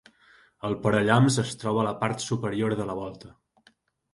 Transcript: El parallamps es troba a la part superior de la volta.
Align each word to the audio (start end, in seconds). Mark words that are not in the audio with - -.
El 0.69 0.77
parallamps 0.85 1.37
es 1.43 1.53
troba 1.65 1.83
a 1.83 1.85
la 1.89 1.93
part 2.01 2.25
superior 2.29 2.77
de 2.81 2.89
la 2.91 2.97
volta. 3.05 3.35